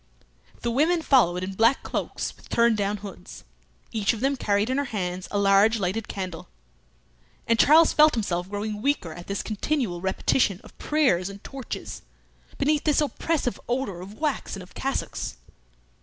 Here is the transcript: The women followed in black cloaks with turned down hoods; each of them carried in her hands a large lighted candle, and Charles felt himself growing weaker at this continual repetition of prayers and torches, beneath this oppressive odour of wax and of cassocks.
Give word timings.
The 0.61 0.71
women 0.71 1.03
followed 1.03 1.43
in 1.43 1.53
black 1.53 1.83
cloaks 1.83 2.35
with 2.35 2.49
turned 2.49 2.75
down 2.75 2.97
hoods; 3.05 3.43
each 3.91 4.13
of 4.13 4.19
them 4.19 4.35
carried 4.35 4.67
in 4.71 4.79
her 4.79 4.85
hands 4.85 5.27
a 5.29 5.37
large 5.37 5.77
lighted 5.77 6.07
candle, 6.07 6.49
and 7.45 7.59
Charles 7.59 7.93
felt 7.93 8.15
himself 8.15 8.49
growing 8.49 8.81
weaker 8.81 9.13
at 9.13 9.27
this 9.27 9.43
continual 9.43 10.01
repetition 10.01 10.59
of 10.63 10.75
prayers 10.79 11.29
and 11.29 11.43
torches, 11.43 12.01
beneath 12.57 12.83
this 12.83 12.99
oppressive 12.99 13.59
odour 13.69 14.01
of 14.01 14.15
wax 14.15 14.55
and 14.55 14.63
of 14.63 14.73
cassocks. 14.73 15.37